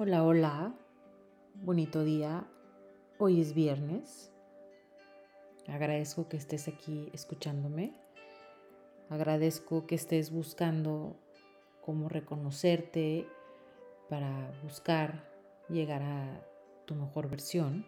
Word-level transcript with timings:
Hola, 0.00 0.22
hola, 0.22 0.72
bonito 1.54 2.04
día. 2.04 2.46
Hoy 3.18 3.40
es 3.40 3.52
viernes. 3.52 4.30
Agradezco 5.66 6.28
que 6.28 6.36
estés 6.36 6.68
aquí 6.68 7.10
escuchándome. 7.12 7.94
Agradezco 9.10 9.88
que 9.88 9.96
estés 9.96 10.30
buscando 10.30 11.16
cómo 11.80 12.08
reconocerte 12.08 13.26
para 14.08 14.52
buscar 14.62 15.28
llegar 15.68 16.02
a 16.02 16.46
tu 16.84 16.94
mejor 16.94 17.28
versión. 17.28 17.84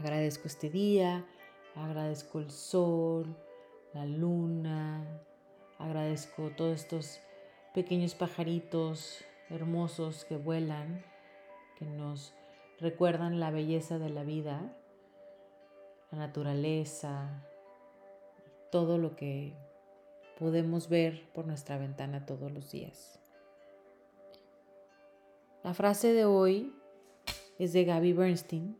Agradezco 0.00 0.48
este 0.48 0.68
día, 0.68 1.24
agradezco 1.76 2.40
el 2.40 2.50
sol, 2.50 3.36
la 3.94 4.04
luna, 4.04 5.06
agradezco 5.78 6.50
todos 6.56 6.80
estos 6.80 7.20
pequeños 7.72 8.16
pajaritos 8.16 9.24
hermosos 9.52 10.24
que 10.24 10.36
vuelan, 10.36 11.04
que 11.78 11.84
nos 11.84 12.34
recuerdan 12.80 13.38
la 13.38 13.50
belleza 13.50 13.98
de 13.98 14.10
la 14.10 14.24
vida, 14.24 14.74
la 16.10 16.18
naturaleza, 16.18 17.46
todo 18.70 18.98
lo 18.98 19.14
que 19.14 19.54
podemos 20.38 20.88
ver 20.88 21.28
por 21.34 21.46
nuestra 21.46 21.78
ventana 21.78 22.26
todos 22.26 22.50
los 22.50 22.72
días. 22.72 23.20
La 25.62 25.74
frase 25.74 26.12
de 26.12 26.24
hoy 26.24 26.72
es 27.58 27.72
de 27.72 27.84
Gaby 27.84 28.12
Bernstein, 28.14 28.76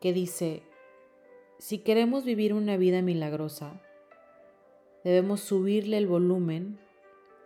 que 0.00 0.12
dice, 0.12 0.62
si 1.58 1.78
queremos 1.78 2.24
vivir 2.24 2.52
una 2.52 2.76
vida 2.76 3.00
milagrosa, 3.00 3.80
debemos 5.04 5.40
subirle 5.40 5.96
el 5.96 6.06
volumen 6.06 6.78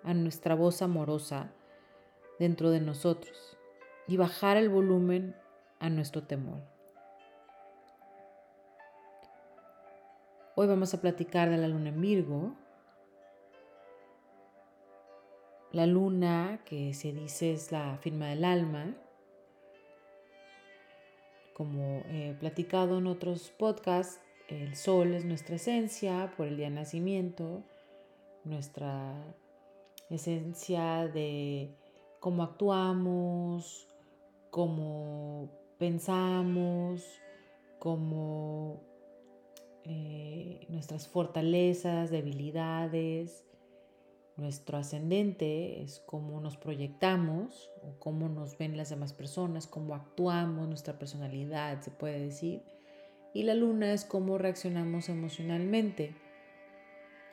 a 0.05 0.15
nuestra 0.15 0.55
voz 0.55 0.83
amorosa 0.83 1.51
dentro 2.38 2.70
de 2.70 2.81
nosotros 2.81 3.56
y 4.06 4.17
bajar 4.17 4.56
el 4.56 4.69
volumen 4.69 5.36
a 5.78 5.91
nuestro 5.91 6.22
temor. 6.22 6.61
Hoy 10.55 10.67
vamos 10.67 10.92
a 10.92 11.00
platicar 11.00 11.48
de 11.50 11.56
la 11.56 11.69
luna 11.69 11.89
en 11.89 12.00
Virgo. 12.00 12.55
La 15.73 15.86
luna, 15.86 16.61
que 16.67 16.92
se 16.92 17.12
dice 17.12 17.53
es 17.53 17.73
la 17.73 17.97
firma 17.98 18.28
del 18.28 18.45
alma, 18.45 18.95
como 21.55 22.03
he 22.08 22.34
platicado 22.39 22.98
en 22.98 23.06
otros 23.06 23.50
podcasts, 23.50 24.20
el 24.48 24.77
sol 24.77 25.14
es 25.14 25.25
nuestra 25.25 25.56
esencia 25.56 26.33
por 26.36 26.47
el 26.47 26.56
día 26.56 26.67
de 26.67 26.75
nacimiento, 26.75 27.62
nuestra 28.45 29.14
esencia 30.16 31.08
de 31.08 31.74
cómo 32.20 32.42
actuamos, 32.42 33.88
cómo 34.50 35.50
pensamos, 35.78 37.05
cómo 37.78 38.80
eh, 39.84 40.66
nuestras 40.68 41.08
fortalezas, 41.08 42.10
debilidades, 42.10 43.44
nuestro 44.36 44.78
ascendente 44.78 45.83
es 45.83 46.00
cómo 46.06 46.40
nos 46.40 46.56
proyectamos 46.56 47.70
o 47.83 47.98
cómo 47.98 48.28
nos 48.28 48.56
ven 48.56 48.77
las 48.77 48.90
demás 48.90 49.12
personas, 49.12 49.66
cómo 49.66 49.94
actuamos, 49.94 50.68
nuestra 50.68 50.98
personalidad, 50.98 51.80
se 51.83 51.90
puede 51.90 52.20
decir. 52.20 52.62
Y 53.34 53.42
la 53.42 53.55
luna 53.55 53.92
es 53.92 54.05
cómo 54.05 54.38
reaccionamos 54.38 55.08
emocionalmente. 55.08 56.14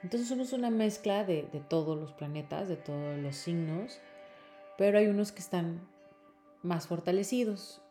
Entonces 0.03 0.30
somos 0.30 0.53
una 0.53 0.69
mezcla 0.69 1.23
de, 1.25 1.44
todos 1.67 1.97
los 2.00 2.14
planetas, 2.14 2.67
de 2.67 2.78
todos 2.78 3.17
los 3.17 3.36
signos, 3.36 4.00
pero 4.78 4.97
hay 4.97 5.08
unos 5.08 5.31
que 5.31 5.39
están 5.39 5.88
más 6.64 6.88
fortalecidos. 6.88 7.81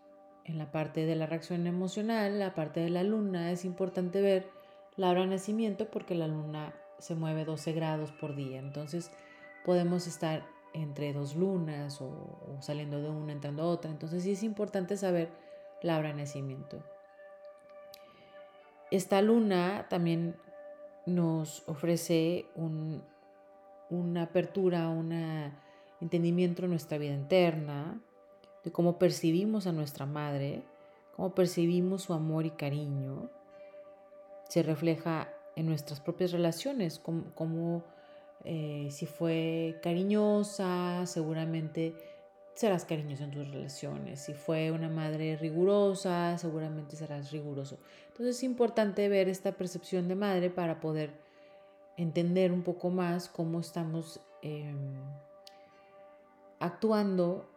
En 0.45 0.57
la 0.57 0.71
parte 0.71 1.05
de 1.05 1.15
la 1.15 1.27
reacción 1.27 1.67
emocional, 1.67 2.39
la 2.39 2.55
parte 2.55 2.81
de 2.81 2.89
la 2.89 3.03
luna, 3.03 3.53
es 3.53 3.67
importante 3.67 4.23
ver 4.23 4.49
la 4.97 5.11
hora 5.11 5.21
de 5.21 5.27
nacimiento 5.27 5.91
porque 5.91 6.15
la 6.15 6.27
luna 6.27 6.73
se 6.99 7.15
mueve 7.15 7.45
12 7.45 7.73
grados 7.73 8.13
por 8.13 8.35
día. 8.35 8.59
Entonces 8.59 9.11
podemos 9.67 10.07
estar 10.07 10.47
entre 10.73 11.13
dos 11.13 11.37
lunas 11.37 12.01
o, 12.01 12.07
o, 12.07 12.63
saliendo 12.63 13.03
de 13.03 13.11
una, 13.11 13.33
entrando 13.33 13.65
a 13.65 13.67
otra. 13.67 13.91
Entonces 13.91 14.23
sí 14.23 14.33
es 14.33 14.43
importante 14.43 14.97
saber 14.97 15.29
la 15.83 15.99
hora 15.99 16.09
de 16.09 16.15
nacimiento. 16.15 16.83
Esta 18.91 19.21
luna 19.21 19.87
también 19.91 20.35
nos 21.09 21.63
ofrece 21.67 22.47
una 23.91 24.23
apertura, 24.23 24.89
un 24.89 25.13
entendimiento 26.01 26.63
de 26.63 26.69
nuestra 26.69 26.99
vida 26.99 27.15
interna, 27.15 28.01
de 28.65 28.71
cómo 28.73 28.99
percibimos 28.99 29.67
a 29.67 29.73
nuestra 29.73 30.07
madre, 30.07 30.63
cómo 31.17 31.35
percibimos 31.35 32.03
su 32.03 32.13
amor 32.13 32.47
y 32.47 32.51
cariño. 32.51 33.31
Se 34.49 34.63
refleja 34.63 35.29
en 35.57 35.67
nuestras 35.67 36.01
propias 36.01 36.33
relaciones, 36.33 37.01
como, 37.01 37.85
eh, 38.45 38.89
si 38.91 39.07
fue 39.07 39.79
cariñosa, 39.83 41.05
seguramente 41.07 41.95
serás 42.59 42.85
cariñoso 42.85 43.23
en 43.23 43.31
tus 43.31 43.49
relaciones. 43.49 44.19
Si 44.19 44.35
fue 44.35 44.73
una 44.73 44.89
madre 44.89 45.37
rigurosa, 45.37 46.37
seguramente 46.39 46.97
serás 46.97 47.31
riguroso. 47.31 47.79
Entonces 48.09 48.35
es 48.35 48.43
importante 48.43 49.09
ver 49.09 49.29
esta 49.29 49.53
percepción 49.53 50.09
de 50.09 50.17
madre 50.17 50.51
para 50.51 50.81
poder 50.81 51.13
entender 51.97 52.51
un 52.51 52.65
poco 52.65 52.91
más 52.91 53.29
cómo 53.29 53.61
estamos 53.61 54.19
em, 54.43 54.97
actuando 56.59 57.49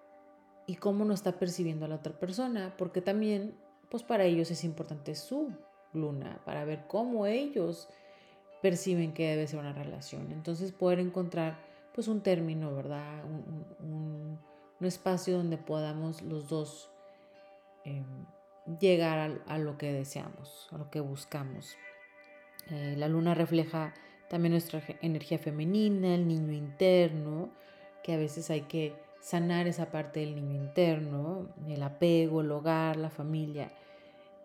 y 0.68 0.76
cómo 0.76 1.04
nos 1.04 1.22
está 1.22 1.32
percibiendo 1.32 1.88
la 1.88 1.96
otra 1.96 2.14
persona, 2.14 2.76
porque 2.78 3.02
también, 3.02 3.56
pues 3.90 4.04
para 4.04 4.26
ellos 4.26 4.52
es 4.52 4.64
importante 4.64 5.16
su 5.16 5.52
luna, 5.94 6.40
para 6.46 6.64
ver 6.64 6.86
cómo 6.88 7.26
ellos 7.26 7.90
perciben 8.62 9.16
que 9.16 9.30
debe 9.30 9.48
ser 9.48 9.58
una 9.58 9.74
relación. 9.74 10.32
Entonces 10.32 10.72
poder 10.72 11.00
encontrar 11.00 11.58
pues 11.92 12.08
un 12.08 12.22
término, 12.22 12.76
¿verdad? 12.76 13.26
un 13.26 13.66
un 13.80 14.51
espacio 14.88 15.38
donde 15.38 15.58
podamos 15.58 16.22
los 16.22 16.48
dos 16.48 16.90
em, 17.84 18.26
llegar 18.80 19.42
a, 19.46 19.58
lo 19.58 19.78
que 19.78 19.92
deseamos, 19.92 20.68
a 20.72 20.78
lo 20.78 20.90
que 20.90 21.00
buscamos. 21.00 21.76
Eh, 22.70 22.96
la 22.98 23.08
luna 23.08 23.34
refleja 23.34 23.94
también 24.30 24.54
nuestra 24.54 24.82
energía 25.02 25.40
femenina, 25.40 26.16
el 26.16 26.28
niño 26.28 26.54
interno, 26.54 27.50
que 28.04 28.14
a 28.14 28.18
veces 28.18 28.50
hay 28.50 28.62
que 28.62 28.96
sanar 29.20 29.68
esa 29.68 29.92
parte 29.92 30.22
del 30.22 30.36
niño 30.36 30.56
interno, 30.56 31.50
el 31.68 31.84
apego, 31.84 32.42
el 32.42 32.52
hogar, 32.52 32.98
la 32.98 33.10
familia 33.10 33.72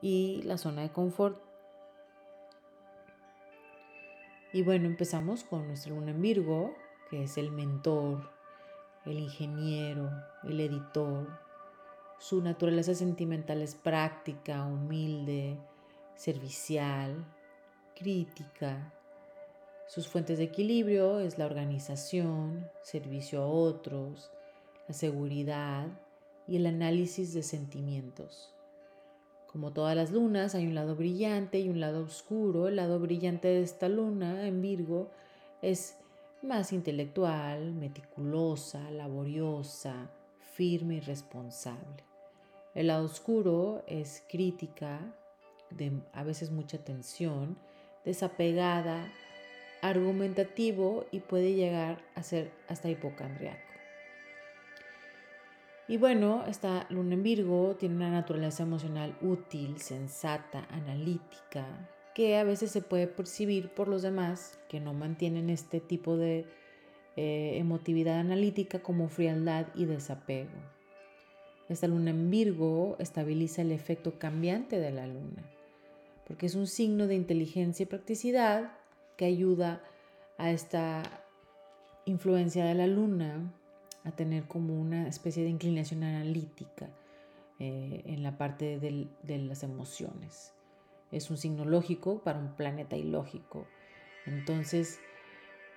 y 0.02 0.42
la 0.42 0.58
zona 0.58 0.82
de 0.82 0.91
confort. 0.91 1.41
Y 4.52 4.62
bueno, 4.62 4.86
empezamos 4.86 5.44
con 5.44 5.66
nuestra 5.66 5.92
luna 5.92 6.10
en 6.12 6.22
Virgo, 6.22 6.75
que 7.10 7.25
es 7.25 7.38
el 7.38 7.50
mentor, 7.50 8.35
el 9.06 9.21
ingeniero, 9.21 10.11
el 10.44 10.61
editor. 10.61 11.28
Su 12.19 12.43
naturaleza 12.43 12.94
sentimental 12.94 13.62
es 13.62 13.75
práctica, 13.75 14.65
humilde, 14.67 15.59
servicial, 16.17 17.25
crítica. 17.94 18.93
Sus 19.87 20.09
fuentes 20.09 20.39
de 20.39 20.44
equilibrio 20.44 21.21
es 21.21 21.39
la 21.39 21.47
organización, 21.47 22.69
servicio 22.83 23.43
a 23.43 23.47
otros, 23.47 24.31
la 24.89 24.94
seguridad 24.94 25.87
y 26.49 26.56
el 26.56 26.67
análisis 26.67 27.33
de 27.34 27.43
sentimientos. 27.43 28.53
Como 29.47 29.73
todas 29.73 29.97
las 29.97 30.11
lunas, 30.11 30.55
hay 30.55 30.67
un 30.67 30.75
lado 30.75 30.97
brillante 30.97 31.61
y 31.61 31.69
un 31.69 31.81
lado 31.81 32.05
oscuro. 32.05 32.69
El 32.69 32.77
lado 32.77 32.99
brillante 32.99 33.49
de 33.49 33.62
esta 33.62 33.88
luna 33.88 34.47
en 34.47 34.61
Virgo 34.61 35.11
es 35.62 35.97
más 36.42 36.72
intelectual, 36.72 37.72
meticulosa, 37.72 38.90
laboriosa, 38.90 40.11
firme 40.55 40.96
y 40.96 41.00
responsable. 41.00 42.05
El 42.75 42.88
lado 42.88 43.06
oscuro 43.06 43.82
es 43.87 44.22
crítica, 44.28 45.00
a 46.12 46.22
veces 46.22 46.50
mucha 46.50 46.78
tensión, 46.78 47.58
desapegada, 48.05 49.11
argumentativo 49.82 51.06
y 51.11 51.20
puede 51.20 51.55
llegar 51.55 52.02
a 52.14 52.22
ser 52.22 52.52
hasta 52.69 52.88
hipocondriaco. 52.88 53.61
Y 55.88 55.99
bueno, 55.99 56.44
esta 56.49 56.87
luna 56.90 57.14
en 57.14 57.22
Virgo 57.22 57.76
tiene 57.76 57.94
una 57.94 58.11
naturaleza 58.11 58.64
emocional 58.64 59.16
útil, 59.20 59.78
sensata, 59.78 60.66
analítica, 60.70 61.64
que 62.16 62.38
a 62.38 62.44
veces 62.44 62.70
se 62.70 62.80
puede 62.80 63.08
percibir 63.08 63.68
por 63.68 63.88
los 63.88 64.00
demás 64.00 64.58
que 64.70 64.80
no 64.80 64.94
mantienen 64.94 65.50
este 65.50 65.80
tipo 65.80 66.16
de 66.16 66.46
eh, 67.14 67.58
emotividad 67.58 68.18
analítica 68.18 68.82
como 68.82 69.10
frialdad 69.10 69.66
y 69.74 69.84
desapego. 69.84 70.58
Esta 71.68 71.88
luna 71.88 72.12
en 72.12 72.30
Virgo 72.30 72.96
estabiliza 73.00 73.60
el 73.60 73.70
efecto 73.70 74.18
cambiante 74.18 74.78
de 74.78 74.92
la 74.92 75.06
luna, 75.06 75.44
porque 76.26 76.46
es 76.46 76.54
un 76.54 76.66
signo 76.66 77.06
de 77.06 77.16
inteligencia 77.16 77.82
y 77.82 77.86
practicidad 77.86 78.72
que 79.18 79.26
ayuda 79.26 79.82
a 80.38 80.50
esta 80.50 81.02
influencia 82.06 82.64
de 82.64 82.76
la 82.76 82.86
luna 82.86 83.52
a 84.04 84.12
tener 84.12 84.44
como 84.44 84.80
una 84.80 85.06
especie 85.06 85.42
de 85.42 85.50
inclinación 85.50 86.02
analítica 86.02 86.88
eh, 87.58 88.04
en 88.06 88.22
la 88.22 88.38
parte 88.38 88.78
de 88.80 89.38
las 89.38 89.62
emociones. 89.62 90.56
Es 91.12 91.31
un 91.31 91.37
signo 91.37 91.64
lógico 91.64 92.23
para 92.23 92.38
un 92.38 92.55
planeta 92.56 92.97
ilógico. 92.97 93.67
Entonces, 94.26 95.00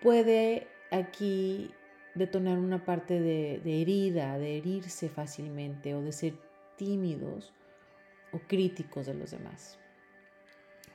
puede 0.01 0.67
aquí 0.91 1.71
detonar 2.15 2.57
una 2.57 2.85
parte 2.85 3.19
de, 3.19 3.81
herida, 3.81 4.37
de 4.37 4.57
herirse 4.57 5.09
fácilmente 5.09 5.95
o 5.95 6.01
de 6.01 6.11
ser 6.11 6.33
tímidos 6.75 7.53
o 8.31 8.39
críticos 8.39 9.05
de 9.05 9.13
los 9.13 9.31
demás. 9.31 9.79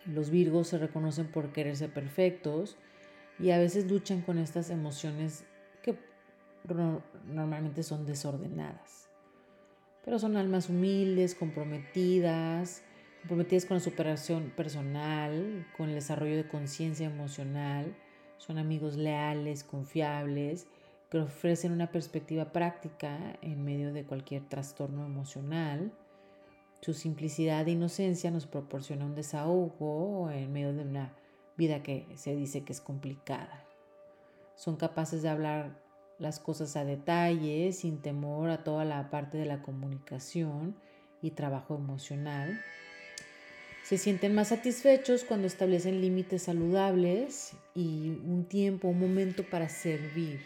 Los 0.07 0.31
virgos 0.31 0.69
se 0.69 0.79
reconocen 0.79 1.29
por 1.29 1.53
querer 1.53 1.77
ser 1.77 1.93
perfectos 1.93 2.77
y 3.39 3.51
a 3.51 3.59
veces 3.59 3.91
luchan 3.91 4.21
con 4.21 4.39
estas 4.39 4.71
emociones 4.71 5.45
que 5.83 5.97
normalmente 7.25 7.83
son 7.83 8.05
desordenadas. 8.05 9.09
Pero 10.05 10.19
son 10.19 10.37
almas 10.37 10.69
humildes, 10.69 11.35
comprometidas, 11.35 12.83
comprometidas 13.25 13.65
con 13.65 13.79
la 13.79 13.83
superación 13.83 14.53
personal, 14.55 15.67
con 15.79 15.89
el 15.89 15.95
desarrollo 15.95 16.37
de 16.37 16.47
conciencia 16.47 17.07
emocional. 17.07 17.97
Son 18.37 18.59
amigos 18.59 18.97
leales, 18.97 19.65
confiables, 19.65 20.67
que 21.09 21.21
ofrecen 21.21 21.73
una 21.73 21.91
perspectiva 21.91 22.53
práctica 22.53 23.39
en 23.41 23.65
medio 23.65 23.95
de 23.95 24.05
cualquier 24.05 24.47
trastorno 24.47 25.07
emocional. 25.07 25.91
Su 26.83 26.93
simplicidad 26.93 27.67
e 27.67 27.71
inocencia 27.71 28.31
nos 28.31 28.47
proporciona 28.47 29.07
un 29.07 29.15
desahogo 29.15 30.31
en 30.31 30.53
medio 30.53 30.75
de 30.75 30.83
una 30.83 31.15
vida 31.57 31.83
que 31.83 32.07
se 32.17 32.37
dice 32.37 32.63
que 32.63 32.75
es 32.75 32.83
complicada. 32.83 33.65
Son 34.55 34.77
capaces 34.77 35.23
de 35.23 35.31
hablar 35.31 35.81
las 36.19 36.41
cosas 36.41 36.77
a 36.77 36.85
detalle, 36.85 37.73
sin 37.73 38.03
temor 38.03 38.51
a 38.51 38.65
toda 38.65 38.85
la 38.85 39.09
parte 39.09 39.39
de 39.39 39.47
la 39.47 39.63
comunicación 39.63 40.77
y 41.23 41.31
trabajo 41.31 41.75
emocional. 41.75 42.61
Se 43.85 43.99
sienten 43.99 44.35
más 44.35 44.49
satisfechos 44.49 45.25
cuando 45.25 45.47
establecen 45.47 46.01
límites 46.01 46.45
saludables 46.45 47.53
y 47.75 48.19
un 48.25 48.47
tiempo, 48.49 48.89
un 48.89 48.99
momento 48.99 49.43
para 49.45 49.69
servir. 49.69 50.41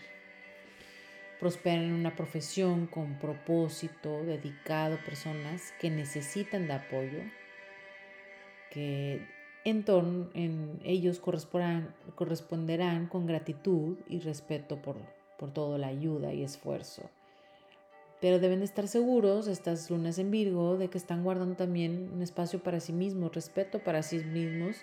Prosperan 1.38 1.84
en 1.84 1.92
una 1.92 2.16
profesión 2.16 2.88
con 2.88 3.20
propósito, 3.20 4.24
dedicado 4.24 4.98
personas 5.04 5.72
que 5.80 5.88
necesitan 5.88 6.66
de 6.66 6.72
apoyo, 6.72 7.20
que 8.72 9.24
en, 9.64 9.84
torno, 9.84 10.30
en 10.34 10.80
ellos 10.82 11.20
corresponderán 11.20 13.06
con 13.06 13.26
gratitud 13.26 13.98
y 14.08 14.18
respeto 14.18 14.82
por, 14.82 14.96
por 15.38 15.52
toda 15.52 15.78
la 15.78 15.86
ayuda 15.86 16.32
y 16.32 16.42
esfuerzo. 16.42 17.08
Pero 18.20 18.38
deben 18.40 18.58
de 18.60 18.64
estar 18.64 18.88
seguros, 18.88 19.46
estas 19.46 19.90
lunas 19.90 20.18
en 20.18 20.30
Virgo, 20.30 20.76
de 20.76 20.88
que 20.88 20.98
están 20.98 21.22
guardando 21.22 21.54
también 21.54 22.10
un 22.12 22.22
espacio 22.22 22.60
para 22.62 22.80
sí 22.80 22.92
mismos, 22.92 23.34
respeto 23.34 23.78
para 23.78 24.02
sí 24.02 24.18
mismos 24.18 24.76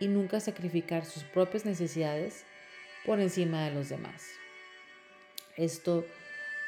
y 0.00 0.08
nunca 0.08 0.40
sacrificar 0.40 1.04
sus 1.04 1.24
propias 1.24 1.64
necesidades 1.66 2.44
por 3.04 3.20
encima 3.20 3.64
de 3.64 3.72
los 3.72 3.88
demás. 3.88 4.22
Esto 5.56 6.04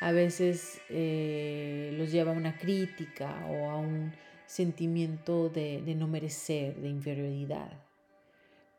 a 0.00 0.12
veces 0.12 0.80
eh, 0.90 1.94
los 1.96 2.12
lleva 2.12 2.32
a 2.32 2.36
una 2.36 2.58
crítica 2.58 3.46
o 3.48 3.70
a 3.70 3.76
un 3.76 4.12
sentimiento 4.46 5.48
de, 5.48 5.80
no 5.96 6.06
merecer, 6.06 6.76
de 6.76 6.88
inferioridad. 6.88 7.72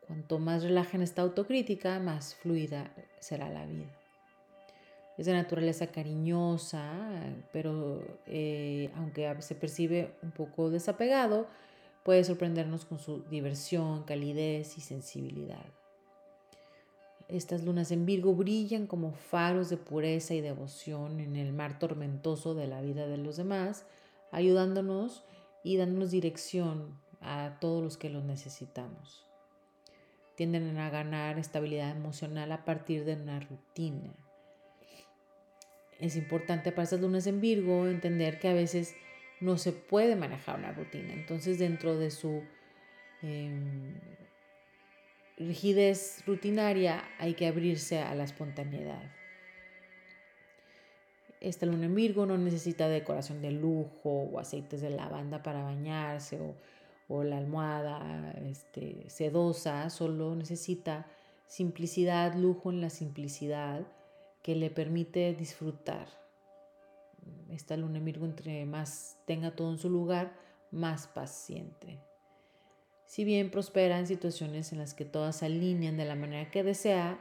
Cuanto 0.06 0.38
más 0.38 0.62
relajen 0.62 1.02
esta 1.02 1.22
autocrítica, 1.22 1.98
más 1.98 2.36
fluida 2.36 2.92
será 3.18 3.50
la 3.50 3.66
vida. 3.66 4.05
Es 5.16 5.26
de 5.26 5.32
naturaleza 5.32 5.86
cariñosa, 5.86 6.92
pero 7.52 8.02
eh, 8.26 8.90
aunque 8.96 9.34
se 9.40 9.54
percibe 9.54 10.14
un 10.22 10.30
poco 10.30 10.68
desapegado, 10.68 11.46
puede 12.04 12.22
sorprendernos 12.22 12.84
con 12.84 12.98
su 12.98 13.22
diversión, 13.30 14.04
calidez 14.04 14.76
y 14.76 14.80
sensibilidad. 14.80 15.64
Estas 17.28 17.64
lunas 17.64 17.90
en 17.90 18.06
Virgo 18.06 18.34
brillan 18.34 18.86
como 18.86 19.12
faros 19.12 19.68
de 19.68 19.76
pureza 19.76 20.34
y 20.34 20.40
devoción 20.40 21.18
en 21.18 21.34
el 21.34 21.52
mar 21.52 21.78
tormentoso 21.80 22.54
de 22.54 22.68
la 22.68 22.80
vida 22.82 23.08
de 23.08 23.16
los 23.16 23.36
demás, 23.36 23.84
ayudándonos 24.30 25.24
y 25.64 25.76
dándonos 25.76 26.12
dirección 26.12 27.00
a 27.20 27.58
todos 27.60 27.82
los 27.82 27.96
que 27.96 28.10
lo 28.10 28.22
necesitamos. 28.22 29.26
Tienden 30.36 30.78
a 30.78 30.90
ganar 30.90 31.38
estabilidad 31.38 31.90
emocional 31.90 32.52
a 32.52 32.64
partir 32.64 33.04
de 33.04 33.14
una 33.14 33.40
rutina. 33.40 34.14
Es 36.00 36.16
importante 36.16 36.72
para 36.72 36.84
estas 36.84 37.00
lunas 37.00 37.26
en 37.26 37.40
Virgo 37.40 37.86
entender 37.86 38.38
que 38.38 38.48
a 38.48 38.54
veces 38.54 38.94
no 39.40 39.56
se 39.56 39.72
puede 39.72 40.16
manejar 40.16 40.58
una 40.58 40.72
rutina. 40.72 41.12
Entonces 41.14 41.58
dentro 41.58 41.96
de 41.96 42.10
su 42.10 42.42
em, 43.22 43.94
rigidez 45.38 46.22
rutinaria 46.26 47.04
hay 47.18 47.34
que 47.34 47.46
abrirse 47.46 48.00
a 48.00 48.14
la 48.14 48.24
espontaneidad. 48.24 49.02
Esta 51.40 51.66
luna 51.66 51.86
en 51.86 51.94
Virgo 51.94 52.26
no 52.26 52.36
necesita 52.38 52.88
decoración 52.88 53.40
de 53.42 53.52
lujo 53.52 54.10
o 54.10 54.38
aceites 54.38 54.80
de 54.80 54.90
lavanda 54.90 55.42
para 55.42 55.62
bañarse 55.62 56.38
o, 57.08 57.22
la 57.22 57.38
almohada 57.38 58.34
este, 58.50 59.08
sedosa, 59.08 59.88
solo 59.90 60.34
necesita 60.34 61.06
simplicidad, 61.46 62.34
lujo 62.34 62.72
en 62.72 62.80
la 62.80 62.90
simplicidad 62.90 63.86
que 64.46 64.54
le 64.54 64.70
permite 64.70 65.34
disfrutar. 65.34 66.06
Esta 67.50 67.76
luna 67.76 67.98
Virgo 67.98 68.26
entre 68.26 68.64
más 68.64 69.18
tenga 69.26 69.56
todo 69.56 69.72
en 69.72 69.78
su 69.78 69.90
lugar, 69.90 70.38
más 70.70 71.08
paciente. 71.08 71.98
Si 73.06 73.24
bien 73.24 73.50
prospera 73.50 73.98
en 73.98 74.06
situaciones 74.06 74.70
en 74.70 74.78
las 74.78 74.94
que 74.94 75.04
todas 75.04 75.34
se 75.34 75.46
alinean 75.46 75.96
de 75.96 76.04
la 76.04 76.14
manera 76.14 76.48
que 76.52 76.62
desea, 76.62 77.18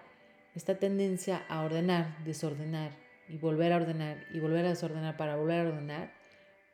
esta 0.53 0.77
tendencia 0.77 1.43
a 1.49 1.63
ordenar, 1.63 2.23
desordenar 2.25 2.91
y 3.27 3.39
volver 3.39 3.73
a 3.73 3.77
ordenar 3.77 4.23
y 4.31 4.39
volver 4.39 4.63
a 4.63 4.69
desordenar 4.69 5.17
para 5.17 5.35
volver 5.35 5.65
a 5.65 5.69
ordenar 5.69 6.13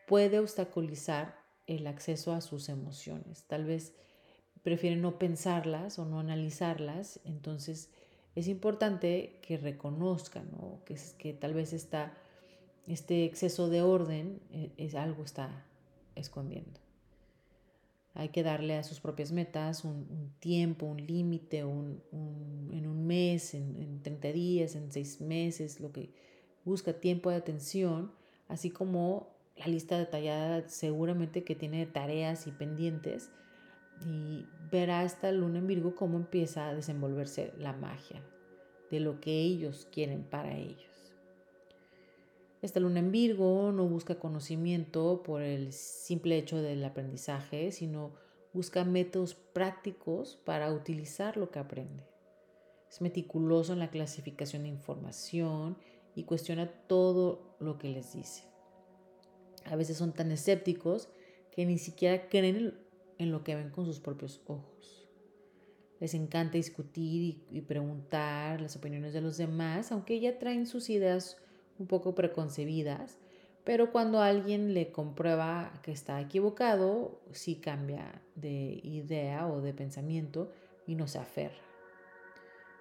puede 0.06 0.38
obstaculizar 0.38 1.39
el 1.65 1.88
acceso 1.88 2.33
a 2.33 2.42
sus 2.42 2.68
emociones. 2.68 3.45
Tal 3.47 3.63
vez 3.63 3.94
prefieren 4.63 5.01
no 5.01 5.18
pensarlas 5.18 5.97
o 5.97 6.04
no 6.04 6.19
analizarlas, 6.19 7.21
entonces 7.24 7.89
es 8.36 8.48
importante 8.48 9.39
que 9.42 9.57
reconozcan 9.57 10.50
que, 11.18 11.33
tal 11.33 11.54
vez 11.54 11.73
está, 11.73 12.14
este 12.88 13.26
exceso 13.26 13.69
de 13.69 13.81
orden 13.81 14.40
eh, 14.52 14.71
es, 14.78 14.95
algo 14.95 15.23
está 15.23 15.66
escondiendo. 16.16 16.80
Hay 18.14 18.30
que 18.30 18.44
darle 18.44 18.76
a 18.76 18.83
sus 18.83 19.00
propias 19.00 19.31
metas 19.31 19.85
un, 19.85 20.33
tiempo, 20.40 20.85
un 20.85 21.06
límite, 21.06 21.59
en 21.59 21.68
un 22.11 23.07
mes, 23.07 23.54
en, 23.54 23.78
en 23.78 24.02
30 24.04 24.28
días, 24.33 24.76
en 24.76 24.92
6 24.92 25.21
meses, 25.21 25.80
lo 25.80 25.92
que 25.92 26.09
busca 26.66 26.94
tiempo 26.94 27.30
de 27.30 27.38
atención, 27.38 28.11
así 28.47 28.69
como 28.69 29.30
la 29.56 29.68
lista 29.68 29.97
detallada 29.97 30.68
seguramente 30.68 31.44
que 31.44 31.56
tiene 31.56 31.85
tareas 31.85 32.47
y 32.47 32.52
pendientes. 32.52 33.30
Y 34.05 34.45
verá 34.71 35.03
esta 35.03 35.31
luna 35.31 35.59
en 35.59 35.67
Virgo 35.67 35.95
cómo 35.95 36.17
empieza 36.17 36.67
a 36.67 36.73
desenvolverse 36.73 37.53
la 37.57 37.73
magia 37.73 38.21
de 38.89 38.99
lo 38.99 39.19
que 39.21 39.31
ellos 39.41 39.87
quieren 39.91 40.23
para 40.23 40.57
ellos. 40.57 40.91
Esta 42.61 42.79
luna 42.79 42.99
en 42.99 43.11
Virgo 43.11 43.71
no 43.71 43.87
busca 43.87 44.19
conocimiento 44.19 45.23
por 45.23 45.41
el 45.41 45.73
simple 45.73 46.37
hecho 46.37 46.61
del 46.61 46.83
aprendizaje, 46.83 47.71
sino 47.71 48.11
busca 48.53 48.83
métodos 48.83 49.33
prácticos 49.33 50.39
para 50.45 50.71
utilizar 50.71 51.37
lo 51.37 51.49
que 51.49 51.59
aprende. 51.59 52.03
Es 52.89 53.01
meticuloso 53.01 53.73
en 53.73 53.79
la 53.79 53.89
clasificación 53.89 54.63
de 54.63 54.69
información 54.69 55.77
y 56.13 56.23
cuestiona 56.23 56.67
todo 56.67 57.55
lo 57.59 57.77
que 57.77 57.89
les 57.89 58.13
dice. 58.13 58.43
A 59.65 59.75
veces 59.75 59.97
son 59.97 60.11
tan 60.11 60.31
escépticos 60.31 61.09
que 61.51 61.65
ni 61.65 61.77
siquiera 61.77 62.29
creen 62.29 62.75
en 63.21 63.31
lo 63.31 63.44
que 63.44 63.56
ven 63.56 63.69
con 63.69 63.85
sus 63.85 63.99
propios 63.99 64.42
ojos. 64.47 65.07
Les 65.99 66.16
encanta 66.16 66.57
discutir 66.57 67.44
y, 67.51 67.61
preguntar 67.61 68.59
las 68.59 68.75
opiniones 68.75 69.13
de 69.13 69.21
los 69.21 69.37
demás, 69.37 69.92
aunque 69.92 70.19
ya 70.19 70.40
traen 70.40 70.66
sus 70.66 70.90
ideas 70.90 71.37
un 71.78 71.85
poco 71.85 72.16
preconcebidas, 72.16 73.19
pero 73.63 73.92
cuando 73.92 74.21
alguien 74.21 74.73
le 74.73 74.92
comprueba 74.92 75.71
que 75.83 75.92
está 75.92 76.19
equivocado, 76.19 77.21
sí 77.31 77.57
cambia 77.57 78.19
de 78.33 78.81
idea 78.83 79.47
o 79.47 79.61
de 79.61 79.73
pensamiento 79.73 80.51
y 80.87 80.95
no 80.95 81.07
se 81.07 81.19
aferra. 81.19 81.61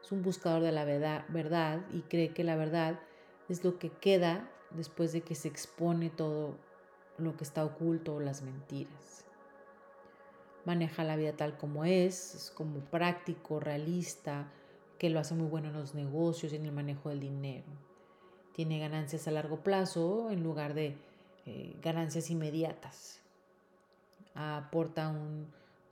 Es 0.02 0.10
un 0.10 0.22
buscador 0.22 0.62
de 0.62 0.72
la 0.72 0.84
verdad 0.84 1.84
y 1.92 2.00
cree 2.00 2.32
que 2.32 2.42
la 2.42 2.56
verdad 2.56 2.98
es 3.50 3.64
lo 3.64 3.78
que 3.78 3.90
queda 3.90 4.50
después 4.70 5.12
de 5.12 5.20
que 5.20 5.34
se 5.34 5.48
expone 5.48 6.08
todo 6.08 6.56
lo 7.18 7.36
que 7.36 7.44
está 7.44 7.64
oculto 7.64 8.14
o 8.14 8.20
las 8.20 8.40
mentiras. 8.40 9.26
Maneja 10.64 11.04
la 11.04 11.16
vida 11.16 11.32
tal 11.32 11.56
como 11.56 11.84
es, 11.84 12.34
es 12.34 12.50
como 12.50 12.80
práctico, 12.80 13.60
realista, 13.60 14.52
que 14.98 15.08
lo 15.08 15.18
hace 15.18 15.34
muy 15.34 15.48
bueno 15.48 15.68
en 15.68 15.74
los 15.74 15.94
negocios 15.94 16.52
y 16.52 16.56
en 16.56 16.66
el 16.66 16.72
manejo 16.72 17.08
del 17.08 17.20
dinero 17.20 17.64
Tiene 18.54 18.78
ganancias 18.78 19.26
a 19.26 19.30
largo 19.30 19.60
plazo 19.60 20.30
en 20.30 20.42
lugar 20.42 20.74
de 20.74 20.94
eh, 21.46 21.74
ganancias 21.82 22.30
inmediatas. 22.30 23.20
Aporta 24.34 25.08
un 25.08 25.46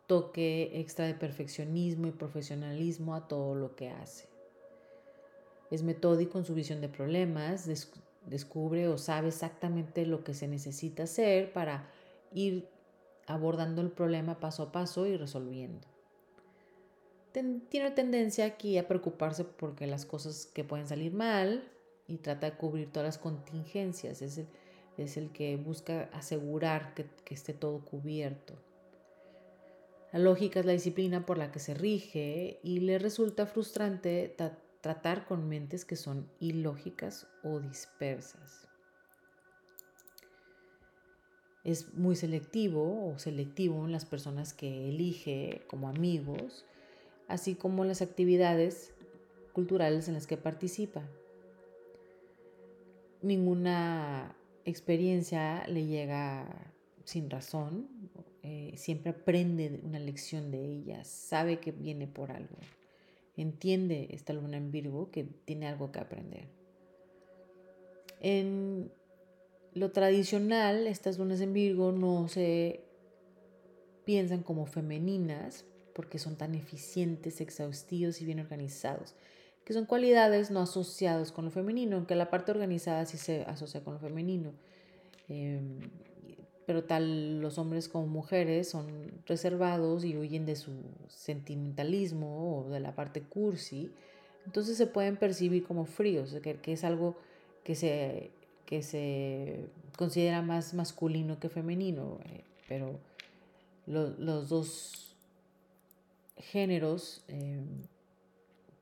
toque 0.07 0.79
extra 0.81 1.07
de 1.07 1.15
perfeccionismo 1.15 2.07
y 2.07 2.13
profesionalismo 2.13 3.15
a 3.15 3.29
todo 3.29 3.55
lo 3.55 3.75
que 3.75 3.91
hace. 3.91 4.29
Es 5.71 5.83
metódico 5.83 6.39
en 6.39 6.45
su 6.45 6.55
visión 6.55 6.81
de 6.81 6.89
problemas, 6.89 7.67
descubre 8.27 8.89
o 8.89 8.99
sabe 8.99 9.29
exactamente 9.29 10.07
lo 10.07 10.25
que 10.25 10.35
se 10.35 10.49
necesita 10.49 11.05
hacer 11.05 11.53
para 11.53 11.91
ir 12.33 12.69
abordando 13.29 13.83
el 13.83 13.91
problema 13.91 14.41
paso 14.41 14.65
a 14.65 14.73
paso 14.73 15.07
y 15.07 15.17
resolviendo. 15.17 15.87
tiene 17.69 17.91
tendencia 17.93 18.47
aquí 18.47 18.79
a 18.79 18.89
preocuparse 18.89 19.45
porque 19.45 19.87
las 19.87 20.07
cosas 20.07 20.47
que 20.47 20.65
pueden 20.65 20.89
salir 20.89 21.13
mal 21.13 21.71
y 22.09 22.17
trata 22.17 22.51
de 22.51 22.57
cubrir 22.57 22.91
todas 22.91 23.07
las 23.07 23.19
contingencias. 23.19 24.23
Es 24.23 25.17
el, 25.17 25.31
que 25.31 25.57
busca 25.57 26.09
asegurar 26.13 26.95
que 26.95 27.35
esté 27.35 27.53
todo 27.53 27.85
cubierto. 27.85 28.55
La 30.13 30.19
lógica 30.19 30.61
es 30.61 30.67
la 30.67 30.73
disciplina 30.73 31.27
por 31.27 31.37
la 31.37 31.53
que 31.53 31.59
se 31.59 31.75
rige 31.75 32.61
y 32.63 32.81
le 32.81 32.99
resulta 32.99 33.47
frustrante 33.47 34.35
tratar 34.81 35.27
con 35.27 35.49
mentes 35.49 35.85
que 35.85 35.97
son 35.97 36.31
ilógicas 36.41 37.27
o 37.43 37.61
dispersas. 37.61 38.68
Es 41.69 41.93
muy 41.93 42.17
selectivo 42.17 43.11
o 43.11 43.19
selectivo 43.19 43.85
en 43.85 43.93
las 43.93 44.07
personas 44.07 44.55
que 44.55 44.89
elige 44.89 45.61
como 45.67 45.91
amigos, 45.91 46.65
así 47.27 47.57
como 47.57 47.85
las 47.85 48.01
actividades 48.01 48.95
culturales 49.53 50.09
en 50.09 50.15
las 50.15 50.27
que 50.27 50.39
participa. 50.39 51.03
Ninguna 53.21 54.35
experiencia 54.65 55.67
le 55.69 55.85
llega 55.85 56.73
sin 57.05 57.29
razón, 57.29 57.87
eh, 58.43 58.73
siempre 58.77 59.11
aprende 59.11 59.79
una 59.85 59.99
lección 59.99 60.51
de 60.51 60.65
ella, 60.65 61.05
sabe 61.05 61.61
que 61.61 61.73
viene 61.73 62.07
por 62.07 62.33
algo, 62.33 62.57
entiende 63.37 64.09
esta 64.13 64.33
luna 64.33 64.57
en 64.57 64.71
Virgo 64.71 65.11
que 65.11 65.25
tiene 65.45 65.69
algo 65.69 65.93
que 65.93 65.99
aprender. 65.99 66.49
En 68.21 68.91
lo 69.75 69.91
tradicional, 69.91 70.87
estas 70.87 71.19
lunas 71.19 71.41
en 71.41 71.53
Virgo 71.53 71.93
no 71.93 72.29
se 72.29 72.85
piensan 74.05 74.43
como 74.43 74.67
femeninas 74.67 75.65
porque 75.95 76.19
son 76.19 76.37
tan 76.37 76.55
eficientes, 76.55 77.41
exhaustivos 77.41 78.21
y 78.21 78.25
bien 78.25 78.41
organizados, 78.41 79.15
que 79.65 79.73
son 79.73 79.85
cualidades 79.85 80.51
no 80.51 80.61
asociadas 80.61 81.33
con 81.33 81.45
lo 81.45 81.51
femenino, 81.51 81.97
aunque 81.97 82.15
la 82.15 82.31
parte 82.31 82.51
organizada 82.51 83.05
sí 83.05 83.19
se 83.19 83.43
asocia 83.43 83.83
con 83.85 83.95
lo 83.95 84.01
femenino. 84.01 84.53
Em, 85.29 85.81
pero 86.67 86.85
tal 86.85 87.41
los 87.41 87.59
hombres 87.59 87.89
como 87.89 88.07
mujeres 88.07 88.69
son 88.69 89.23
reservados 89.27 90.05
y 90.05 90.17
huyen 90.17 90.47
de 90.47 90.55
su 90.55 90.73
sentimentalismo 91.09 92.61
o 92.61 92.71
de 92.71 92.81
la 92.81 92.95
parte 92.95 93.23
cursi, 93.23 93.91
entonces 94.47 94.77
se 94.77 94.87
pueden 94.87 95.17
percibir 95.17 95.65
como 95.65 95.85
fríos, 95.85 96.35
que, 96.43 96.57
que 96.61 96.73
es 96.73 96.85
algo 96.85 97.17
que 97.65 97.75
se, 97.75 98.31
que 98.69 98.83
se 98.83 99.65
considera 99.97 100.43
más 100.43 100.75
masculino 100.75 101.41
que 101.41 101.49
femenino, 101.49 102.21
eh, 102.27 102.45
pero 102.69 103.01
los 103.87 104.51
dos 104.51 105.17
géneros 106.37 107.25
eh, 107.29 107.63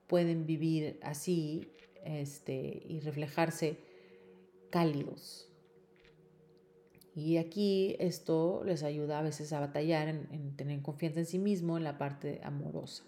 pueden 0.09 0.45
vivir 0.45 0.99
así 1.05 1.69
este, 2.05 2.83
y 2.88 2.99
reflejarse 2.99 3.78
cálidos. 4.71 5.47
Y 7.14 7.37
aquí 7.37 7.95
esto 8.00 8.64
les 8.64 8.83
ayuda 8.83 9.21
a 9.21 9.23
veces 9.23 9.52
a 9.52 9.61
batallar 9.61 10.09
en, 10.09 10.57
tener 10.57 10.83
confianza 10.83 11.21
en 11.21 11.26
sí 11.26 11.38
mismo 11.38 11.76
en 11.76 11.85
la 11.85 11.97
parte 11.97 12.40
amorosa. 12.43 13.05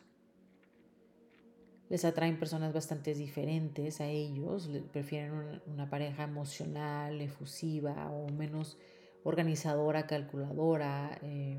Les 1.88 2.04
atraen 2.04 2.38
personas 2.38 2.73
bastante 2.73 3.14
diferentes 3.14 4.00
a 4.00 4.07
ellos, 4.07 4.68
prefieren 4.92 5.61
una, 5.66 5.88
pareja 5.88 6.25
emocional, 6.25 7.21
efusiva 7.21 8.11
o 8.11 8.28
menos 8.30 8.76
organizadora, 9.25 10.07
calculadora, 10.07 11.18
eh, 11.23 11.59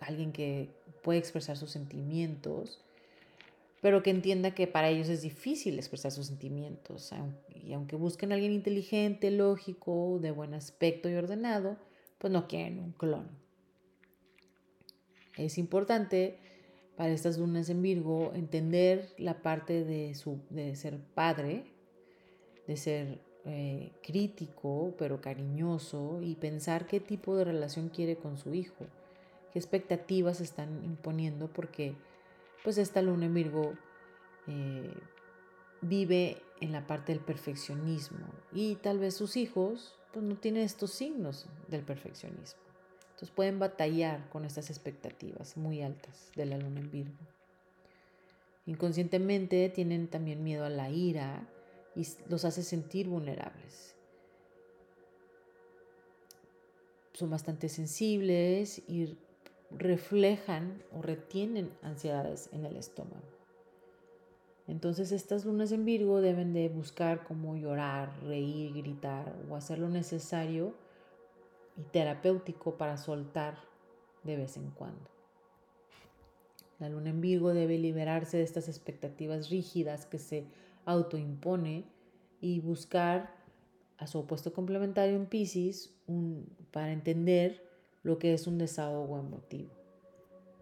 alguien 0.00 0.32
que 0.32 0.70
puede 1.02 1.18
expresar 1.18 1.56
sus 1.56 1.70
sentimientos 1.70 2.82
pero 3.80 4.02
que 4.02 4.10
entienda 4.10 4.54
que 4.54 4.66
para 4.66 4.88
ellos 4.88 5.08
es 5.08 5.22
difícil 5.22 5.78
expresar 5.78 6.10
sus 6.10 6.26
sentimientos. 6.26 7.12
Y 7.54 7.72
aunque 7.72 7.96
busquen 7.96 8.32
a 8.32 8.34
alguien 8.34 8.52
inteligente, 8.52 9.30
lógico, 9.30 10.18
de 10.20 10.30
buen 10.30 10.54
aspecto 10.54 11.08
y 11.08 11.14
ordenado, 11.14 11.76
pues 12.18 12.32
no 12.32 12.48
quieren 12.48 12.80
un 12.80 12.92
clon. 12.92 13.28
Es 15.36 15.58
importante 15.58 16.38
para 16.98 17.10
estas 17.10 17.38
lunas 17.38 17.70
en 17.70 17.80
Virgo 17.80 18.32
entender 18.34 19.14
la 19.18 19.40
parte 19.40 19.84
de, 19.84 20.16
su, 20.16 20.40
de 20.50 20.74
ser 20.74 20.98
padre, 21.14 21.62
de 22.66 22.76
ser 22.76 23.20
eh, 23.44 23.92
crítico 24.02 24.92
pero 24.98 25.20
cariñoso 25.20 26.18
y 26.20 26.34
pensar 26.34 26.88
qué 26.88 26.98
tipo 26.98 27.36
de 27.36 27.44
relación 27.44 27.88
quiere 27.88 28.16
con 28.16 28.36
su 28.36 28.52
hijo, 28.52 28.84
qué 29.52 29.60
expectativas 29.60 30.40
están 30.40 30.84
imponiendo 30.84 31.46
porque 31.46 31.94
pues 32.64 32.78
esta 32.78 33.00
luna 33.00 33.26
en 33.26 33.34
Virgo 33.34 33.74
eh, 34.48 34.92
vive 35.80 36.42
en 36.60 36.72
la 36.72 36.84
parte 36.88 37.12
del 37.12 37.22
perfeccionismo 37.22 38.26
y 38.52 38.74
tal 38.74 38.98
vez 38.98 39.14
sus 39.14 39.36
hijos 39.36 39.96
pues 40.12 40.24
no 40.24 40.34
tienen 40.34 40.64
estos 40.64 40.90
signos 40.90 41.46
del 41.68 41.84
perfeccionismo. 41.84 42.67
Entonces 43.18 43.34
pueden 43.34 43.58
batallar 43.58 44.28
con 44.30 44.44
estas 44.44 44.70
expectativas 44.70 45.56
muy 45.56 45.82
altas 45.82 46.30
de 46.36 46.46
la 46.46 46.56
luna 46.56 46.78
en 46.78 46.88
Virgo. 46.92 47.18
Inconscientemente 48.64 49.68
tienen 49.70 50.06
también 50.06 50.44
miedo 50.44 50.64
a 50.64 50.70
la 50.70 50.88
ira 50.88 51.48
y 51.96 52.06
los 52.28 52.44
hace 52.44 52.62
sentir 52.62 53.08
vulnerables. 53.08 53.96
Son 57.12 57.28
bastante 57.28 57.68
sensibles 57.68 58.88
y 58.88 59.18
reflejan 59.72 60.80
o 60.96 61.02
retienen 61.02 61.72
ansiedades 61.82 62.48
en 62.52 62.66
el 62.66 62.76
estómago. 62.76 63.26
Entonces 64.68 65.10
estas 65.10 65.44
lunas 65.44 65.72
en 65.72 65.84
Virgo 65.84 66.20
deben 66.20 66.52
de 66.52 66.68
buscar 66.68 67.24
cómo 67.24 67.56
llorar, 67.56 68.16
reír, 68.22 68.74
gritar 68.74 69.34
o 69.50 69.56
hacer 69.56 69.80
lo 69.80 69.88
necesario 69.88 70.72
y 71.78 71.82
terapéutico 71.84 72.76
para 72.76 72.96
soltar 72.96 73.58
de 74.24 74.36
vez 74.36 74.56
en 74.56 74.70
cuando. 74.70 75.08
La 76.78 76.88
luna 76.88 77.10
en 77.10 77.20
Virgo 77.20 77.54
debe 77.54 77.78
liberarse 77.78 78.36
de 78.36 78.42
estas 78.42 78.68
expectativas 78.68 79.48
rígidas 79.48 80.06
que 80.06 80.18
se 80.18 80.46
autoimpone 80.84 81.84
y 82.40 82.60
buscar 82.60 83.34
a 83.96 84.06
su 84.06 84.18
opuesto 84.18 84.52
complementario 84.52 85.16
en 85.16 85.26
Pisces 85.26 85.94
para 86.70 86.92
entender 86.92 87.64
lo 88.02 88.18
que 88.18 88.32
es 88.32 88.46
un 88.46 88.58
desahogo 88.58 89.18
emotivo, 89.18 89.70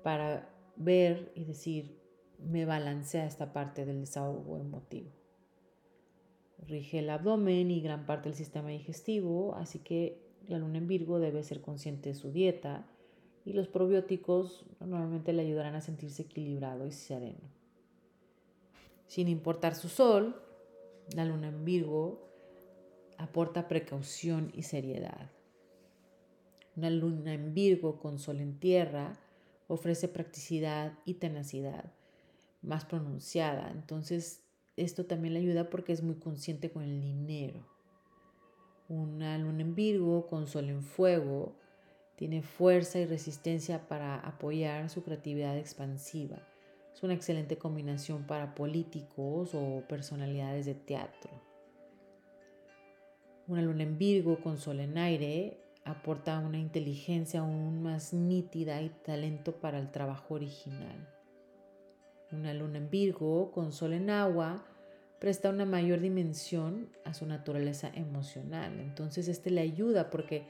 para 0.03 0.49
ver 0.77 1.33
y 1.35 1.45
decir, 1.45 1.99
me 2.39 2.65
balancea 2.65 3.27
esta 3.27 3.53
parte 3.53 3.85
del 3.85 4.01
desahogo 4.01 4.59
emotivo. 4.59 5.11
Rige 6.67 7.01
el 7.01 7.11
abdomen 7.11 7.71
y 7.71 7.81
gran 7.81 8.07
parte 8.07 8.31
del 8.31 8.37
sistema 8.37 8.71
digestivo, 8.71 9.55
así 9.55 9.79
que 9.81 10.26
la 10.49 10.59
luna 10.59 10.79
en 10.79 10.87
Virgo 10.87 11.19
debe 11.19 11.43
ser 11.43 11.61
consciente 11.61 12.11
de 12.11 12.15
su 12.15 12.31
dieta 12.31 12.87
y 13.45 13.53
los 13.53 13.69
probióticos 13.69 14.65
normalmente 14.81 15.33
le 15.33 15.43
ayudarán 15.43 15.75
a 15.75 15.81
sentirse 15.81 16.23
equilibrado 16.23 16.87
y 16.87 16.93
sereno. 16.93 17.41
Sin 19.07 19.29
importar 19.29 19.75
su 19.75 19.89
sol, 19.89 20.41
la 21.15 21.25
luna 21.25 21.49
en 21.49 21.65
Virgo 21.65 22.29
aporta 23.19 23.69
precaución 23.69 24.53
y 24.55 24.63
seriedad. 24.63 25.31
Una 26.75 26.91
luna 26.91 27.35
en 27.35 27.55
Virgo 27.55 27.99
con 27.99 28.19
sol 28.19 28.41
en 28.41 28.59
tierra 28.59 29.19
ofrece 29.69 30.09
practicidad 30.09 30.99
y 31.05 31.15
tenacidad 31.15 31.93
más 32.63 32.85
pronunciada. 32.85 33.71
Entonces, 33.71 34.43
esto 34.77 35.07
también 35.07 35.35
le 35.35 35.41
ayuda 35.41 35.71
porque 35.71 35.93
es 35.93 36.03
muy 36.03 36.17
consciente 36.17 36.71
con 36.71 36.83
el 36.83 37.01
dinero. 37.01 37.65
Una 38.89 39.37
luna 39.37 39.63
en 39.63 39.75
Virgo 39.75 40.29
con 40.29 40.47
sol 40.47 40.71
en 40.71 40.83
fuego 40.83 41.57
tiene 42.15 42.43
fuerza 42.43 43.01
y 43.01 43.07
resistencia 43.07 43.89
para 43.89 44.21
apoyar 44.21 44.89
su 44.91 45.03
creatividad 45.03 45.59
expansiva. 45.59 46.39
Es 46.95 47.03
una 47.03 47.15
excelente 47.15 47.59
combinación 47.59 48.29
para 48.29 48.55
políticos 48.55 49.55
o 49.55 49.83
personalidades 49.89 50.67
de 50.67 50.75
teatro. 50.75 51.31
Una 53.49 53.61
luna 53.61 53.83
en 53.83 53.99
Virgo 53.99 54.39
con 54.41 54.57
sol 54.57 54.79
en 54.79 54.99
aire 54.99 55.59
aporta 55.85 56.39
una 56.39 56.59
inteligencia 56.59 57.41
aún 57.41 57.83
más 57.83 58.13
nítida 58.13 58.81
y 58.83 58.91
talento 59.05 59.53
para 59.53 59.81
el 59.81 59.91
trabajo 59.91 60.35
original. 60.35 61.09
Una 62.31 62.55
luna 62.55 62.79
en 62.79 62.89
Virgo 62.89 63.51
con 63.51 63.73
sol 63.73 63.95
en 63.95 64.11
agua 64.11 64.65
presta 65.19 65.51
una 65.51 65.65
mayor 65.65 66.01
dimensión 66.01 66.89
a 67.05 67.15
su 67.15 67.27
naturaleza 67.27 67.91
emocional. 67.95 68.81
Entonces 68.81 69.29
este 69.29 69.51
le 69.51 69.61
ayuda 69.61 70.11
porque 70.11 70.47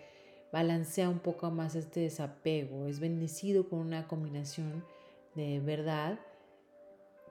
balancea 0.53 1.09
un 1.09 1.19
poco 1.19 1.51
más 1.51 1.75
este 1.75 2.01
desapego, 2.01 2.87
es 2.87 3.01
bendecido 3.01 3.69
con 3.69 3.81
una 3.81 4.07
combinación 4.09 4.85
de 5.35 5.61
verdad 5.61 6.19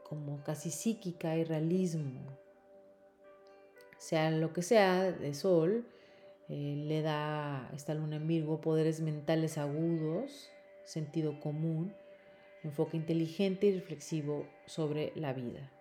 como 0.04 0.44
casi 0.44 0.70
psíquica 0.70 1.36
y 1.36 1.44
realismo. 1.44 2.22
Sea 3.98 4.30
lo 4.30 4.54
que 4.54 4.62
sea 4.62 5.12
de 5.12 5.34
Sol, 5.34 5.86
eh, 6.48 6.76
le 6.86 7.02
da 7.02 7.72
esta 7.74 7.96
luna 7.96 8.18
en 8.18 8.28
Virgo 8.28 8.62
poderes 8.62 9.02
mentales 9.02 9.58
agudos, 9.58 10.52
sentido 10.84 11.40
común, 11.40 11.96
enfoque 12.64 12.98
inteligente 12.98 13.68
y 13.68 13.74
reflexivo 13.74 14.48
sobre 14.68 15.12
la 15.16 15.34
vida. 15.34 15.72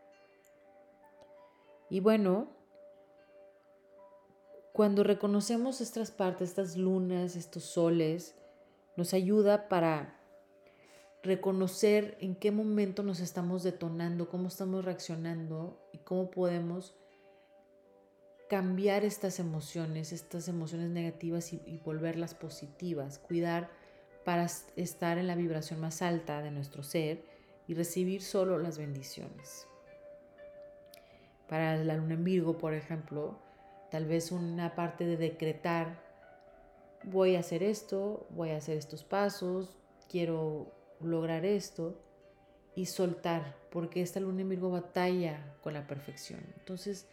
Y 1.90 2.00
bueno, 2.00 2.48
cuando 4.72 5.04
reconocemos 5.04 5.80
estas 5.80 6.10
partes, 6.10 6.50
estas 6.50 6.76
lunas, 6.76 7.36
estos 7.36 7.64
soles, 7.64 8.34
nos 8.96 9.14
ayuda 9.14 9.68
para 9.68 10.20
reconocer 11.22 12.16
en 12.20 12.34
qué 12.34 12.50
momento 12.50 13.02
nos 13.02 13.20
estamos 13.20 13.62
detonando, 13.62 14.28
cómo 14.28 14.48
estamos 14.48 14.84
reaccionando 14.84 15.80
y 15.92 15.98
cómo 15.98 16.30
podemos 16.30 16.94
cambiar 18.48 19.04
estas 19.04 19.38
emociones, 19.38 20.12
estas 20.12 20.48
emociones 20.48 20.90
negativas 20.90 21.52
y, 21.52 21.80
volverlas 21.84 22.34
positivas, 22.34 23.18
cuidar 23.18 23.70
para 24.24 24.46
estar 24.76 25.18
en 25.18 25.26
la 25.26 25.34
vibración 25.34 25.80
más 25.80 26.02
alta 26.02 26.42
de 26.42 26.50
nuestro 26.50 26.82
ser 26.82 27.24
y 27.66 27.74
recibir 27.74 28.22
solo 28.22 28.58
las 28.58 28.76
bendiciones. 28.76 29.66
Para 31.48 31.76
la 31.76 31.96
luna 31.96 32.14
en 32.14 32.24
Virgo, 32.24 32.58
por 32.58 32.74
ejemplo, 32.74 33.38
tal 33.90 34.06
vez 34.06 34.32
una 34.32 34.74
parte 34.74 35.06
de 35.06 35.16
decretar, 35.16 36.02
voy 37.04 37.36
a 37.36 37.40
hacer 37.40 37.62
esto, 37.62 38.26
voy 38.30 38.50
a 38.50 38.56
hacer 38.56 38.76
estos 38.78 39.04
pasos, 39.04 39.76
quiero 40.08 40.72
lograr 41.00 41.44
esto 41.44 42.00
y 42.74 42.86
soltar, 42.86 43.56
porque 43.70 44.02
esta 44.02 44.20
luna 44.20 44.42
en 44.42 44.48
Virgo 44.48 44.70
batalla 44.70 45.54
con 45.62 45.74
la 45.74 45.86
perfección. 45.86 46.40
Entonces, 46.58 47.06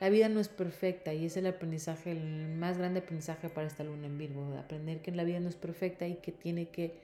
la 0.00 0.08
vida 0.10 0.28
no 0.28 0.40
es 0.40 0.48
perfecta 0.48 1.14
y 1.14 1.26
es 1.26 1.36
el 1.36 1.46
aprendizaje, 1.46 2.12
el 2.12 2.48
más 2.56 2.76
grande 2.76 3.00
aprendizaje 3.00 3.48
para 3.48 3.66
esta 3.66 3.84
luna 3.84 4.06
en 4.06 4.18
Virgo, 4.18 4.54
aprender 4.58 5.00
que 5.00 5.10
la 5.12 5.24
vida 5.24 5.40
no 5.40 5.48
es 5.48 5.56
perfecta 5.56 6.06
y 6.06 6.16
que 6.16 6.32
tiene 6.32 6.68
que 6.68 6.98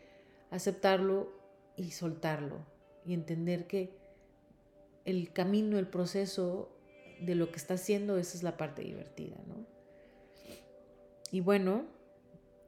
aceptarlo 0.51 1.33
y 1.77 1.93
soltarlo 1.93 2.67
y 3.07 3.15
entender 3.15 3.67
que 3.67 4.02
el 5.05 5.33
camino, 5.33 5.79
el 5.79 5.89
proceso 5.89 6.71
de 7.21 7.35
lo 7.35 7.51
que 7.51 7.57
está 7.57 7.75
haciendo, 7.75 8.19
esa 8.19 8.37
es 8.37 8.43
la 8.43 8.57
parte 8.57 8.83
divertida, 8.83 9.37
¿no? 9.47 9.67
Y 11.31 11.41
bueno, 11.41 11.87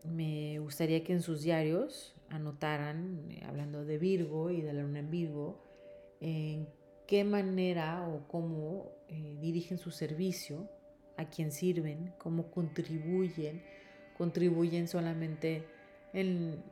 me 0.05 0.59
gustaría 0.59 1.05
que 1.05 1.13
en 1.13 1.23
sus 1.23 1.43
diarios 1.43 2.15
anotaran, 2.29 3.31
eh, 3.31 3.43
hablando 3.47 3.85
de 3.85 3.99
Virgo 3.99 4.51
y 4.51 4.63
de 4.63 4.73
la 4.73 4.83
luna 4.83 5.01
en 5.01 5.11
Virgo, 5.11 5.63
en 6.21 6.69
qué 7.07 7.25
manera 7.25 8.09
o 8.09 8.27
cómo 8.29 8.91
eh, 9.09 9.37
dirigen 9.41 9.79
su 9.79 9.91
servicio, 9.91 10.69
a 11.17 11.29
quién 11.29 11.53
sirven, 11.53 12.13
cómo 12.19 12.51
contribuyen, 12.51 13.63
contribuyen 14.17 14.89
solamente 14.89 15.65
en 16.13 16.63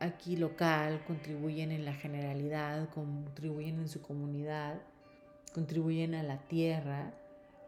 aquí 0.00 0.36
local, 0.36 1.02
contribuyen 1.06 1.72
en 1.72 1.84
la 1.84 1.94
generalidad, 1.94 2.88
contribuyen 2.90 3.80
en 3.80 3.88
su 3.88 4.02
comunidad, 4.02 4.80
contribuyen 5.54 6.14
a 6.14 6.22
la 6.22 6.38
tierra, 6.38 7.12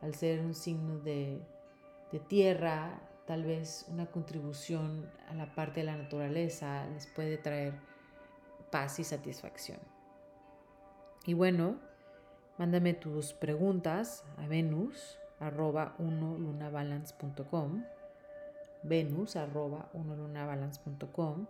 al 0.02 0.14
ser 0.14 0.40
un 0.40 0.54
signo 0.54 0.98
de, 0.98 1.40
de 2.12 2.20
tierra, 2.20 3.00
tal 3.26 3.44
vez 3.44 3.86
una 3.88 4.06
contribución 4.06 5.10
a 5.28 5.34
la 5.34 5.54
parte 5.54 5.80
de 5.80 5.86
la 5.86 5.96
naturaleza 5.96 6.86
les 6.86 7.06
puede 7.06 7.36
traer 7.36 7.74
paz 8.70 8.98
y 8.98 9.04
satisfacción. 9.04 9.78
Y 11.26 11.34
bueno, 11.34 11.76
mándame 12.56 12.94
tus 12.94 13.32
preguntas 13.32 14.24
a 14.38 14.46
venus 14.46 15.18
arroba 15.40 15.94
lunabalancecom 15.98 17.84
venus 18.82 19.36
arroba 19.36 19.90
lunabalancecom 19.94 21.46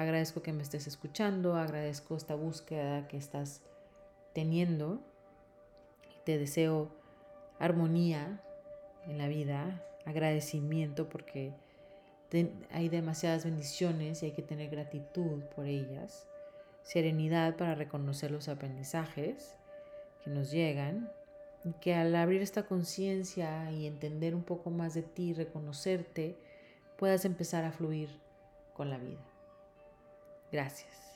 Agradezco 0.00 0.40
que 0.40 0.54
me 0.54 0.62
estés 0.62 0.86
escuchando, 0.86 1.56
agradezco 1.56 2.16
esta 2.16 2.34
búsqueda 2.34 3.06
que 3.06 3.18
estás 3.18 3.60
teniendo. 4.32 4.98
Te 6.24 6.38
deseo 6.38 6.90
armonía 7.58 8.40
en 9.06 9.18
la 9.18 9.28
vida, 9.28 9.84
agradecimiento 10.06 11.10
porque 11.10 11.52
hay 12.70 12.88
demasiadas 12.88 13.44
bendiciones 13.44 14.22
y 14.22 14.26
hay 14.26 14.32
que 14.32 14.40
tener 14.40 14.70
gratitud 14.70 15.42
por 15.54 15.66
ellas, 15.66 16.26
serenidad 16.82 17.56
para 17.56 17.74
reconocer 17.74 18.30
los 18.30 18.48
aprendizajes 18.48 19.54
que 20.24 20.30
nos 20.30 20.50
llegan 20.50 21.12
y 21.62 21.72
que 21.74 21.94
al 21.94 22.16
abrir 22.16 22.40
esta 22.40 22.62
conciencia 22.62 23.70
y 23.70 23.86
entender 23.86 24.34
un 24.34 24.44
poco 24.44 24.70
más 24.70 24.94
de 24.94 25.02
ti, 25.02 25.34
reconocerte, 25.34 26.38
puedas 26.96 27.26
empezar 27.26 27.66
a 27.66 27.72
fluir 27.72 28.08
con 28.72 28.88
la 28.88 28.96
vida. 28.96 29.29
Gracias. 30.50 31.09